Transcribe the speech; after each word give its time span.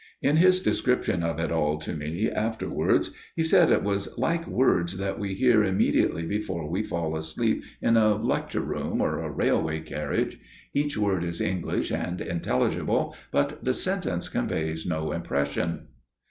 In 0.19 0.37
his 0.37 0.61
description 0.61 1.21
of 1.21 1.39
it 1.39 1.51
all 1.51 1.77
to 1.77 1.93
me 1.93 2.27
afterwards, 2.27 3.11
he 3.35 3.43
said 3.43 3.69
it 3.69 3.83
was 3.83 4.17
like 4.17 4.47
words 4.47 4.97
that 4.97 5.19
we 5.19 5.35
hear 5.35 5.63
immediately 5.63 6.25
before 6.25 6.67
we 6.67 6.81
fall 6.81 7.15
asleep 7.15 7.63
in 7.83 7.95
a 7.97 8.15
lecture 8.15 8.61
room 8.61 8.99
or 8.99 9.19
a 9.19 9.29
railway 9.29 9.79
carriage: 9.81 10.39
each 10.73 10.97
word 10.97 11.23
is 11.23 11.39
English 11.39 11.91
and 11.91 12.19
intelligible, 12.19 13.15
but 13.31 13.63
the 13.63 13.75
sentence 13.75 14.27
conveys 14.27 14.87
no 14.87 15.11
impression. 15.11 15.89